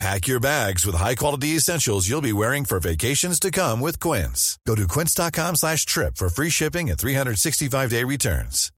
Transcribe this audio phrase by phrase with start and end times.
[0.00, 4.58] Pack your bags with high-quality essentials you'll be wearing for vacations to come with Quince.
[4.66, 8.70] Go to quince.com slash trip for free shipping and 365-day returns.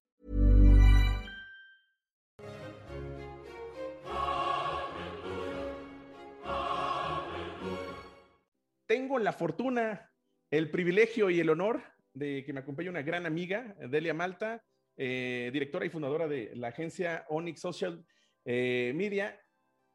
[8.87, 10.13] Tengo la fortuna,
[10.49, 11.83] el privilegio y el honor
[12.15, 14.63] de que me acompañe una gran amiga, Delia Malta,
[14.97, 18.07] eh, directora y fundadora de la agencia Onyx Social
[18.45, 19.39] eh, Media.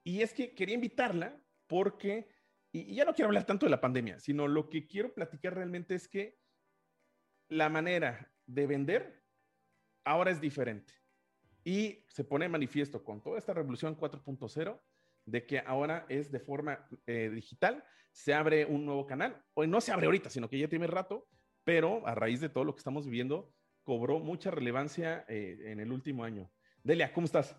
[0.04, 2.30] Y es que quería invitarla porque,
[2.72, 5.96] y, ya no quiero hablar tanto de la pandemia, sino lo que quiero platicar realmente
[5.96, 6.40] es que
[7.50, 9.24] la manera de vender
[10.04, 10.94] ahora es diferente.
[11.64, 14.82] Y se pone manifiesto con toda esta revolución 4.0
[15.26, 19.80] de que ahora es de forma eh, digital, se abre un nuevo canal, o no
[19.80, 21.28] se abre ahorita, sino que ya tiene rato,
[21.64, 25.92] pero a raíz de todo lo que estamos viviendo, cobró mucha relevancia eh, en el
[25.92, 26.52] último año.
[26.84, 27.56] Delia, ¿cómo estás?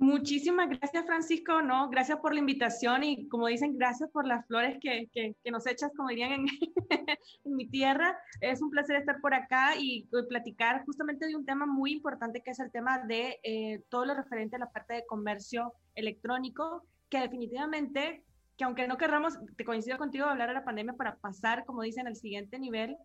[0.00, 1.60] Muchísimas gracias, Francisco.
[1.60, 5.50] No, gracias por la invitación y como dicen, gracias por las flores que, que, que
[5.50, 6.46] nos echas, como dirían en,
[7.44, 8.18] en, mi tierra.
[8.40, 12.40] Es un placer estar por acá y, y, platicar justamente de un tema muy importante
[12.40, 16.86] que es el tema de eh, todo lo referente a la parte de comercio electrónico,
[17.10, 18.24] que definitivamente,
[18.56, 22.06] que aunque no querramos, te coincido contigo, hablar de la pandemia para pasar, como dicen,
[22.06, 22.96] al siguiente nivel.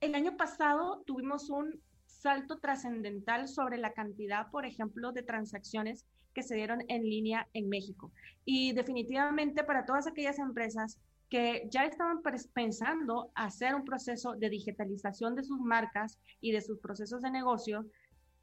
[0.00, 6.42] El año pasado tuvimos un salto trascendental sobre la cantidad, por ejemplo, de transacciones que
[6.42, 8.12] se dieron en línea en México.
[8.44, 12.20] Y definitivamente para todas aquellas empresas que ya estaban
[12.52, 17.86] pensando hacer un proceso de digitalización de sus marcas y de sus procesos de negocio,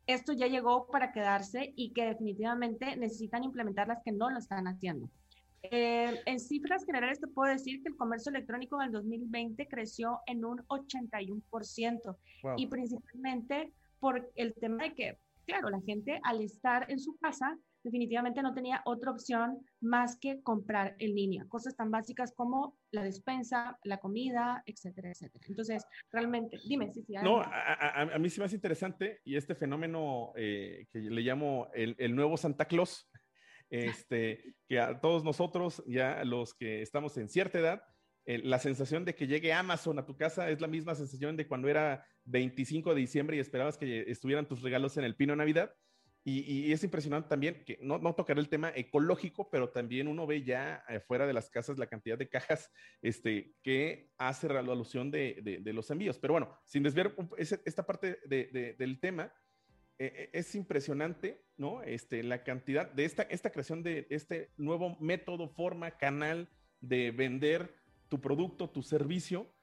[0.07, 4.67] esto ya llegó para quedarse y que definitivamente necesitan implementar las que no lo están
[4.67, 5.07] haciendo.
[5.61, 10.21] Eh, en cifras generales te puedo decir que el comercio electrónico en el 2020 creció
[10.25, 12.53] en un 81% wow.
[12.57, 17.57] y principalmente por el tema de que, claro, la gente al estar en su casa
[17.89, 23.03] definitivamente no tenía otra opción más que comprar en línea, cosas tan básicas como la
[23.03, 25.43] despensa, la comida, etcétera, etcétera.
[25.47, 29.21] Entonces, realmente, dime, si sí, sí, No, a, a, a, mí sí me hace interesante
[29.25, 33.09] y este fenómeno eh, que le llamo el, el, nuevo Santa Claus,
[33.69, 37.81] este, que a todos nosotros, ya los que estamos en cierta edad,
[38.25, 41.47] eh, la sensación de que llegue Amazon a tu casa es la misma sensación de
[41.47, 45.37] cuando era 25 de diciembre y esperabas que estuvieran tus regalos en el pino de
[45.37, 45.73] Navidad.
[46.23, 50.27] Y, y, es impresionante también que no, no tocaré el tema ecológico, pero también uno
[50.27, 52.69] ve ya fuera de las casas la cantidad de cajas
[53.01, 56.19] este, que hace la alusión de, de, de los envíos.
[56.19, 59.33] Pero bueno, sin desviar esta parte de, del tema,
[60.01, 61.83] eh, es impresionante, ¿no?
[61.83, 66.47] Este, la cantidad de esta, esta creación de este nuevo método, forma, canal
[66.79, 67.75] de vender
[68.07, 69.53] tu producto, tu servicio.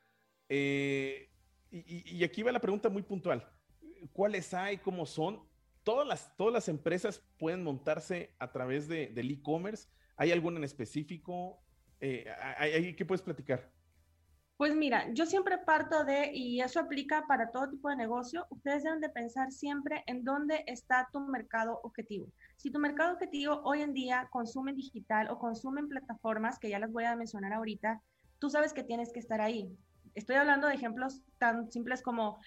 [0.50, 1.30] Eh,
[1.70, 3.50] y, y aquí va la pregunta muy puntual.
[4.12, 4.76] ¿Cuáles hay?
[4.76, 5.40] ¿Cómo son?
[5.86, 9.88] Todas las, todas las empresas pueden montarse a través de, del e-commerce.
[10.16, 11.62] ¿Hay alguna en específico?
[12.00, 12.26] Eh,
[12.58, 13.70] ¿hay, ¿Qué puedes platicar?
[14.56, 18.82] Pues mira, yo siempre parto de, y eso aplica para todo tipo de negocio, ustedes
[18.82, 22.26] deben de pensar siempre en dónde está tu mercado objetivo.
[22.56, 26.80] Si tu mercado objetivo hoy en día consume digital o consume en plataformas, que ya
[26.80, 28.02] las voy a mencionar ahorita,
[28.40, 29.70] tú sabes que tienes que estar ahí.
[30.16, 32.38] Estoy hablando de ejemplos tan simples como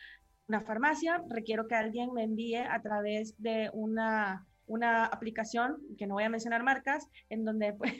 [0.49, 6.15] una farmacia, requiero que alguien me envíe a través de una, una aplicación, que no
[6.15, 7.93] voy a mencionar marcas, en donde pues,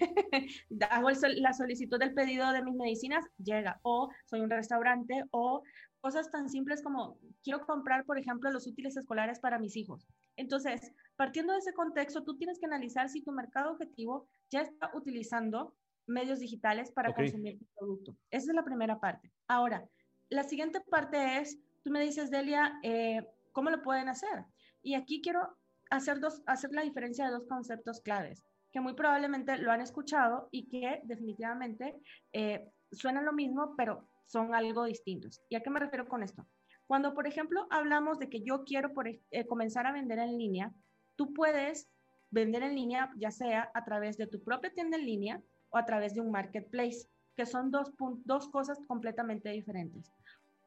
[0.89, 3.79] hago el, la solicitud del pedido de mis medicinas, llega.
[3.83, 5.61] O soy un restaurante o
[6.01, 10.07] cosas tan simples como quiero comprar, por ejemplo, los útiles escolares para mis hijos.
[10.35, 14.89] Entonces, partiendo de ese contexto, tú tienes que analizar si tu mercado objetivo ya está
[14.95, 15.75] utilizando
[16.07, 17.25] medios digitales para okay.
[17.25, 18.17] consumir tu producto.
[18.31, 19.31] Esa es la primera parte.
[19.47, 19.87] Ahora,
[20.29, 24.45] la siguiente parte es Tú me dices, Delia, eh, ¿cómo lo pueden hacer?
[24.81, 25.57] Y aquí quiero
[25.89, 30.49] hacer, dos, hacer la diferencia de dos conceptos claves, que muy probablemente lo han escuchado
[30.51, 31.95] y que definitivamente
[32.33, 35.41] eh, suenan lo mismo, pero son algo distintos.
[35.49, 36.45] ¿Y a qué me refiero con esto?
[36.87, 40.73] Cuando, por ejemplo, hablamos de que yo quiero por, eh, comenzar a vender en línea,
[41.15, 41.87] tú puedes
[42.31, 45.85] vender en línea ya sea a través de tu propia tienda en línea o a
[45.85, 47.91] través de un marketplace, que son dos,
[48.25, 50.11] dos cosas completamente diferentes.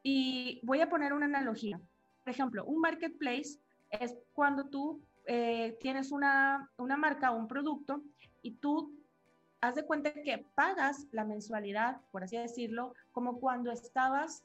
[0.03, 1.79] Y voy a poner una analogía.
[2.23, 3.59] Por ejemplo, un marketplace
[3.89, 8.01] es cuando tú eh, tienes una, una marca o un producto
[8.41, 8.93] y tú
[9.61, 14.43] haz de cuenta que pagas la mensualidad, por así decirlo, como cuando estabas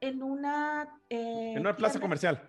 [0.00, 0.88] en una...
[1.10, 2.40] Eh, en una plaza comercial.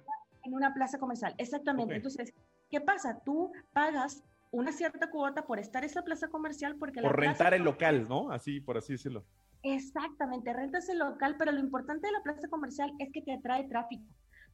[0.43, 1.95] En una plaza comercial, exactamente.
[1.95, 2.33] Entonces,
[2.69, 3.19] ¿qué pasa?
[3.25, 7.01] Tú pagas una cierta cuota por estar en esa plaza comercial porque...
[7.01, 8.31] Por rentar el local, ¿no?
[8.31, 9.25] Así, por así decirlo.
[9.63, 13.63] Exactamente, rentas el local, pero lo importante de la plaza comercial es que te atrae
[13.67, 14.03] tráfico.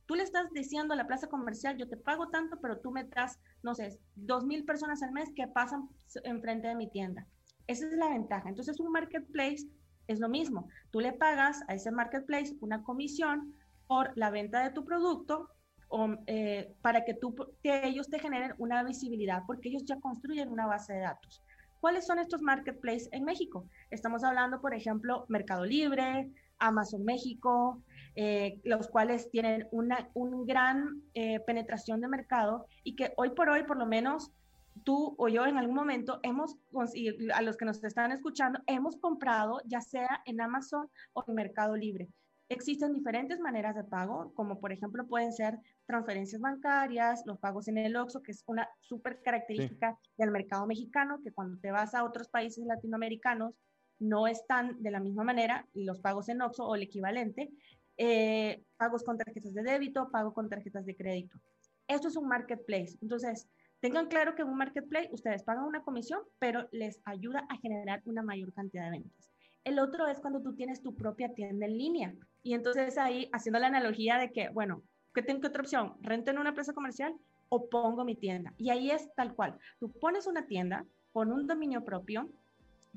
[0.06, 3.04] Tú le estás diciendo a la plaza comercial, yo te pago tanto, pero tú me
[3.06, 5.90] das, no sé, dos mil personas al mes que pasan
[6.24, 7.28] enfrente de mi tienda.
[7.68, 8.50] Esa es la ventaja.
[8.50, 9.68] Entonces, un marketplace
[10.08, 10.68] es lo mismo.
[10.92, 13.54] Tú le pagas a ese marketplace una comisión
[13.88, 15.50] por la venta de tu producto
[15.88, 20.50] o, eh, para que, tú, que ellos te generen una visibilidad, porque ellos ya construyen
[20.50, 21.44] una base de datos.
[21.80, 23.66] ¿Cuáles son estos marketplaces en México?
[23.90, 26.30] Estamos hablando, por ejemplo, Mercado Libre,
[26.60, 27.82] Amazon México,
[28.16, 33.50] eh, los cuales tienen una un gran eh, penetración de mercado y que hoy por
[33.50, 34.32] hoy, por lo menos
[34.84, 36.58] tú o yo en algún momento hemos,
[37.34, 41.78] a los que nos están escuchando, hemos comprado ya sea en Amazon o en Mercado
[41.78, 42.10] Libre.
[42.50, 47.80] Existen diferentes maneras de pago, como por ejemplo pueden ser transferencias bancarias, los pagos en
[47.80, 52.04] el OXXO, que es una súper característica del mercado mexicano, que cuando te vas a
[52.04, 53.56] otros países latinoamericanos
[53.98, 57.50] no están de la misma manera, los pagos en OXXO o el equivalente,
[57.98, 61.40] eh, pagos con tarjetas de débito, pago con tarjetas de crédito.
[61.88, 62.96] Esto es un marketplace.
[63.02, 63.50] Entonces,
[63.80, 68.04] tengan claro que en un marketplace ustedes pagan una comisión, pero les ayuda a generar
[68.06, 69.32] una mayor cantidad de ventas.
[69.64, 72.16] El otro es cuando tú tienes tu propia tienda en línea.
[72.44, 74.84] Y entonces ahí, haciendo la analogía de que, bueno,
[75.20, 75.96] ¿qué tengo otra opción?
[76.00, 77.14] ¿Rento en una empresa comercial
[77.50, 78.54] o pongo mi tienda?
[78.58, 79.58] Y ahí es tal cual.
[79.78, 82.30] Tú pones una tienda con un dominio propio,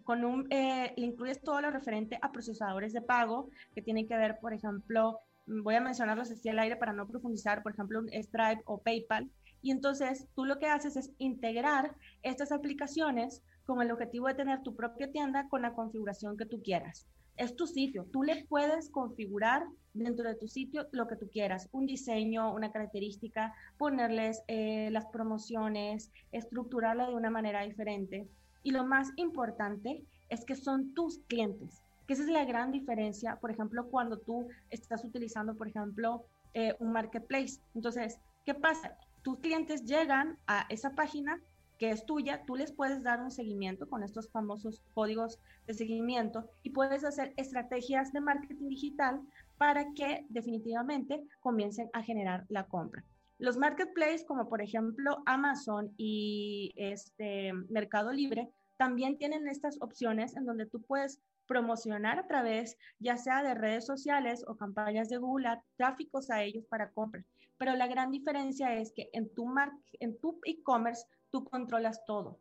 [0.04, 4.16] con un, eh, le incluyes todo lo referente a procesadores de pago que tienen que
[4.16, 7.98] ver, por ejemplo, mm, voy a mencionarlos así al aire para no profundizar, por ejemplo,
[7.98, 9.28] un Stripe o PayPal.
[9.60, 14.62] Y entonces tú lo que haces es integrar estas aplicaciones con el objetivo de tener
[14.62, 17.08] tu propia tienda con la configuración que tú quieras.
[17.36, 21.68] Es tu sitio, tú le puedes configurar dentro de tu sitio lo que tú quieras,
[21.72, 28.28] un diseño, una característica, ponerles eh, las promociones, estructurarla de una manera diferente.
[28.62, 33.36] Y lo más importante es que son tus clientes, que esa es la gran diferencia,
[33.36, 36.24] por ejemplo, cuando tú estás utilizando, por ejemplo,
[36.54, 37.60] eh, un marketplace.
[37.74, 38.96] Entonces, ¿qué pasa?
[39.22, 41.40] Tus clientes llegan a esa página
[41.82, 46.48] que es tuya, tú les puedes dar un seguimiento con estos famosos códigos de seguimiento
[46.62, 49.20] y puedes hacer estrategias de marketing digital
[49.58, 53.02] para que definitivamente comiencen a generar la compra.
[53.38, 60.44] Los marketplaces, como por ejemplo Amazon y este Mercado Libre, también tienen estas opciones en
[60.44, 65.48] donde tú puedes promocionar a través ya sea de redes sociales o campañas de Google,
[65.76, 67.26] tráficos a ellos para compras.
[67.58, 69.52] Pero la gran diferencia es que en tu,
[69.98, 72.38] en tu e-commerce tú controlas todo.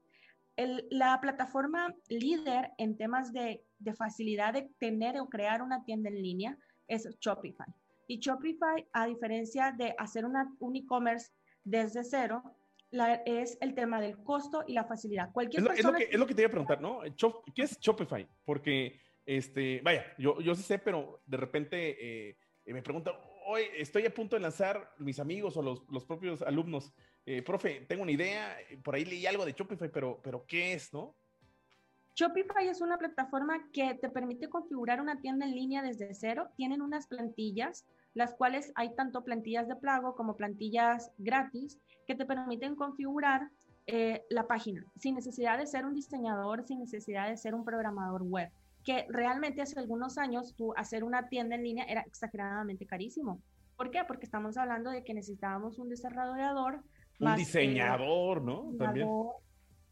[0.58, 6.22] la plataforma líder en temas de, de facilidad de tener o crear una tienda en
[6.22, 6.58] línea
[6.88, 7.68] es Shopify.
[8.08, 11.32] Y Shopify, a diferencia de hacer una, un e-commerce
[11.64, 12.44] desde cero,
[13.26, 15.32] es el tema del costo y la facilidad.
[15.32, 17.00] Cualquier es, lo, que, es lo que te iba a preguntar, ¿no?
[17.56, 18.28] ¿Qué es Shopify?
[18.44, 23.14] Porque, este, vaya, yo, yo sí sé, pero de repente eh, me preguntan,
[23.46, 26.94] hoy estoy a punto de lanzar mis amigos o los, los propios alumnos,
[27.26, 30.94] eh, profe, tengo una idea, por ahí leí algo de Shopify, pero, pero ¿qué es,
[30.94, 31.16] no?
[32.16, 36.50] Shopify es una plataforma que te permite configurar una tienda en línea desde cero.
[36.58, 42.26] Tienen unas plantillas las cuales hay tanto plantillas de pago como plantillas gratis que te
[42.26, 43.50] permiten configurar
[43.88, 48.24] eh, la página sin necesidad de ser un diseñador, sin necesidad de ser un programador
[48.24, 48.52] web,
[48.84, 53.42] que realmente hace algunos años hacer una tienda en línea era exageradamente carísimo.
[53.78, 54.04] ¿Por qué?
[54.06, 56.84] Porque estamos hablando de que necesitábamos un desarrollador.
[57.22, 58.74] Un diseñador, ¿no?
[58.78, 59.08] También.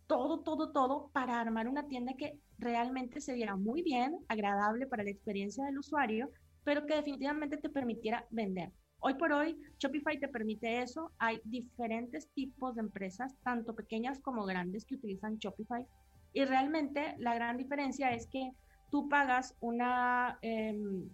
[0.07, 5.03] Todo, todo, todo para armar una tienda que realmente se viera muy bien, agradable para
[5.03, 6.31] la experiencia del usuario,
[6.63, 8.71] pero que definitivamente te permitiera vender.
[9.01, 11.11] Hoy por hoy, Shopify te permite eso.
[11.19, 15.85] Hay diferentes tipos de empresas, tanto pequeñas como grandes, que utilizan Shopify.
[16.33, 18.51] Y realmente la gran diferencia es que
[18.91, 21.09] tú pagas una, em,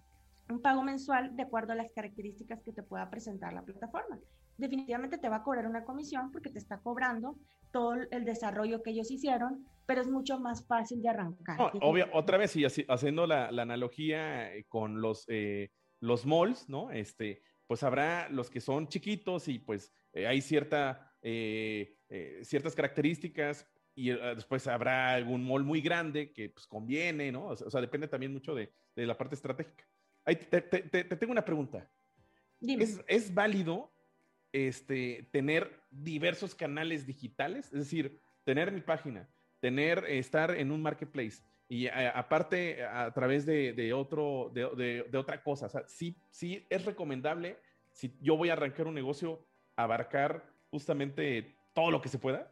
[0.49, 4.19] un pago mensual de acuerdo a las características que te pueda presentar la plataforma.
[4.57, 7.37] Definitivamente te va a cobrar una comisión porque te está cobrando
[7.71, 11.57] todo el desarrollo que ellos hicieron, pero es mucho más fácil de arrancar.
[11.81, 16.89] obvio, otra vez, y haciendo la, analogía eh, con los, eh, los malls, ¿no?
[16.91, 21.13] Este, pues habrá los que son chiquitos y pues eh, hay cierta,
[22.43, 27.47] ciertas características y después habrá algún mall muy grande que pues conviene, ¿no?
[27.47, 29.85] O sea, depende también mucho de, de la parte estratégica.
[30.23, 31.89] Ahí te, te, te, tengo una pregunta.
[32.61, 33.94] ¿Es, ¿Es, válido
[34.55, 37.65] este, tener diversos canales digitales?
[37.67, 39.27] Es decir, tener mi página,
[39.59, 45.65] tener, estar en un marketplace y aparte a través de, otro, de, otra cosa.
[45.65, 47.57] O sea, sí, sí es recomendable
[47.91, 49.39] si yo voy a arrancar un negocio,
[49.75, 52.51] abarcar justamente todo lo que se pueda?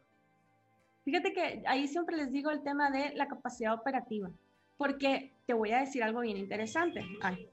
[1.04, 4.30] Fíjate que ahí siempre les digo el tema de la capacidad operativa,
[4.78, 7.04] porque te voy a decir algo bien interesante.
[7.20, 7.46] Ay,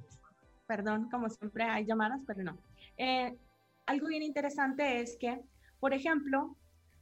[0.68, 2.58] perdón, como siempre hay llamadas, pero no.
[2.98, 3.36] Eh,
[3.86, 5.42] algo bien interesante es que,
[5.80, 6.56] por ejemplo,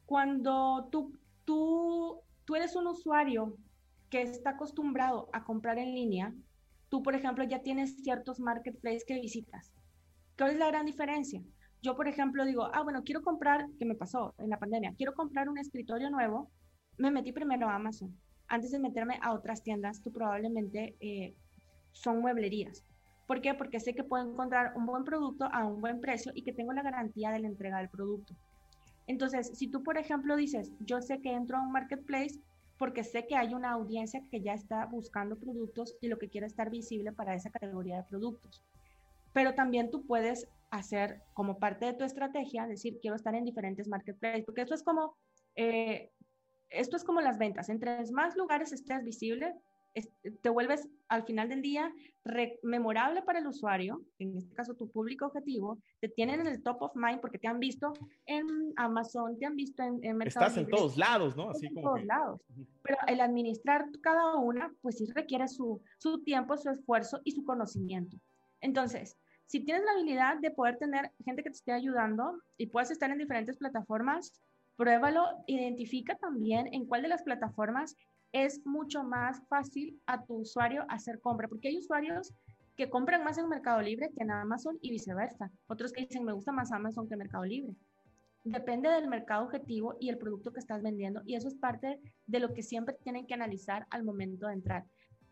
[0.05, 3.55] cuando tú, tú, tú eres un usuario
[4.09, 6.33] que está acostumbrado a comprar en línea,
[6.89, 9.71] tú, por ejemplo, ya tienes ciertos marketplaces que visitas.
[10.37, 11.43] ¿Cuál es la gran diferencia?
[11.81, 14.93] Yo, por ejemplo, digo, ah, bueno, quiero comprar, ¿qué me pasó en la pandemia?
[14.97, 16.49] Quiero comprar un escritorio nuevo.
[16.97, 18.17] Me metí primero a Amazon.
[18.47, 21.35] Antes de meterme a otras tiendas que probablemente eh,
[21.91, 22.83] son mueblerías.
[23.29, 23.53] ¿Por qué?
[23.53, 26.73] Porque sé que puedo encontrar un buen producto a un buen precio y que tengo
[26.73, 28.33] la garantía de la entrega del producto.
[29.05, 32.39] Entonces, si tú, por ejemplo, dices, yo sé que entro a un marketplace
[32.79, 36.47] porque sé que hay una audiencia que ya está buscando productos y lo que quiere
[36.47, 38.63] estar visible para esa categoría de productos.
[39.31, 43.87] Pero también tú puedes hacer como parte de tu estrategia, decir, quiero estar en diferentes
[43.87, 45.15] marketplaces, porque esto es como,
[45.55, 46.11] eh,
[46.71, 47.69] esto es como las ventas.
[47.69, 49.53] Entre más lugares estés visible,
[50.41, 51.91] te vuelves al final del día
[52.63, 56.81] memorable para el usuario, en este caso tu público objetivo, te tienen en el top
[56.81, 57.93] of mind porque te han visto
[58.25, 61.49] en Amazon, te han visto en, en Mercado Estás en todos lados, ¿no?
[61.49, 62.41] Así en todos lados.
[62.83, 67.43] Pero el administrar cada una, pues sí requiere su, su tiempo, su esfuerzo y su
[67.43, 68.17] conocimiento.
[68.61, 69.17] Entonces,
[69.47, 73.09] si tienes la habilidad de poder tener gente que te esté ayudando y puedes estar
[73.09, 74.39] en diferentes plataformas,
[74.75, 77.97] pruébalo, identifica también en cuál de las plataformas
[78.31, 82.33] es mucho más fácil a tu usuario hacer compra, porque hay usuarios
[82.75, 85.51] que compran más en Mercado Libre que en Amazon y viceversa.
[85.67, 87.75] Otros que dicen, me gusta más Amazon que Mercado Libre.
[88.45, 92.39] Depende del mercado objetivo y el producto que estás vendiendo y eso es parte de
[92.39, 94.85] lo que siempre tienen que analizar al momento de entrar.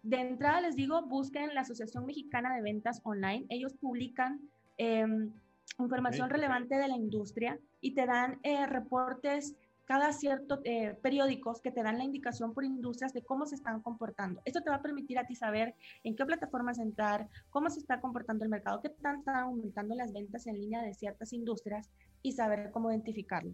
[0.04, 3.46] De entrada les digo, busquen la Asociación Mexicana de Ventas Online.
[3.50, 4.42] Ellos publican
[4.78, 5.32] em,
[5.80, 9.56] información relevante de la industria y te dan eh, reportes
[9.88, 13.82] cada cierto eh, periódicos que te dan la indicación por industrias de cómo se están
[13.82, 14.42] comportando.
[14.46, 18.02] Esto te va a permitir a ti saber en qué plataformas entrar, cómo se está
[18.02, 21.90] comportando el mercado, qué tanto están aumentando las ventas en línea de ciertas industrias
[22.22, 23.54] y saber cómo identificarlo.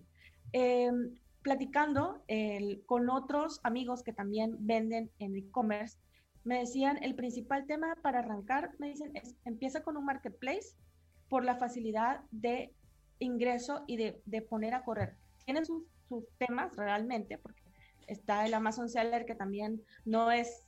[0.52, 2.24] Em, platicando
[2.86, 5.98] con otros amigos que también venden en e-commerce,
[6.46, 10.75] me decían, el principal tema para arrancar, me dicen, es empieza con un marketplace
[11.30, 12.74] por la facilidad de
[13.20, 15.16] ingreso y de, poner a correr.
[15.46, 17.62] Tienen sus sus temas realmente, porque
[18.08, 20.65] está el Amazon Seller que también no es,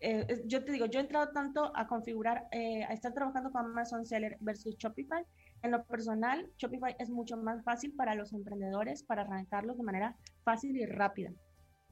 [0.00, 3.66] eh, yo te digo, yo he entrado tanto a configurar, eh, a estar trabajando con
[3.66, 5.24] Amazon Seller versus Shopify.
[5.62, 10.16] En lo personal, Shopify es mucho más fácil para los emprendedores para arrancarlos de manera
[10.42, 11.32] fácil y rápida,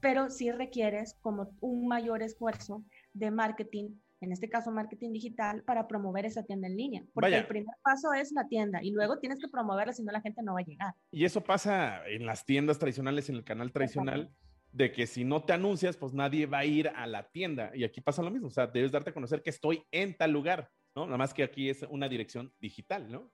[0.01, 3.91] pero sí requieres como un mayor esfuerzo de marketing
[4.21, 7.03] en este caso marketing digital, para promover esa tienda en línea.
[7.13, 10.21] Porque el primer paso es la tienda y luego tienes que promoverla, si no la
[10.21, 10.93] gente no va a llegar.
[11.11, 14.31] Y eso pasa en las tiendas tradicionales, en el canal tradicional,
[14.71, 17.71] de que si no te anuncias, pues nadie va a ir a la tienda.
[17.73, 20.31] Y aquí pasa lo mismo, o sea, debes darte a conocer que estoy en tal
[20.31, 21.05] lugar, ¿no?
[21.05, 23.31] Nada más que aquí es una dirección digital, ¿no?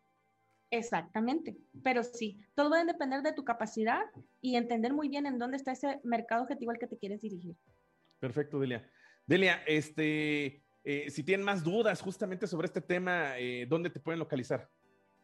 [0.71, 4.01] Exactamente, pero sí, todo va a depender de tu capacidad
[4.41, 7.55] y entender muy bien en dónde está ese mercado objetivo al que te quieres dirigir.
[8.19, 8.89] Perfecto, Delia.
[9.27, 14.19] Delia, este, eh, si tienen más dudas justamente sobre este tema, eh, ¿dónde te pueden
[14.19, 14.69] localizar?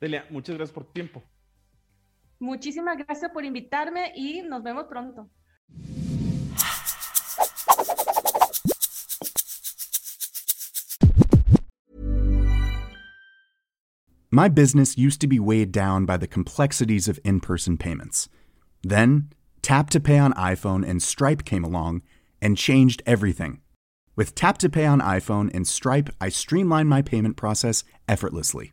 [0.00, 1.20] Delia, muchas gracias por tu tiempo.
[2.42, 5.30] Muchísimas gracias por invitarme y nos vemos pronto.
[14.32, 18.28] My business used to be weighed down by the complexities of in person payments.
[18.82, 19.30] Then,
[19.60, 22.02] Tap to Pay on iPhone and Stripe came along
[22.40, 23.60] and changed everything.
[24.16, 28.72] With Tap to Pay on iPhone and Stripe, I streamlined my payment process effortlessly.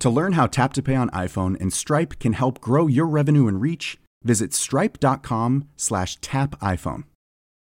[0.00, 3.48] To learn how Tap to Pay on iPhone and Stripe can help grow your revenue
[3.48, 7.04] and reach, visit stripe.com slash tap iPhone.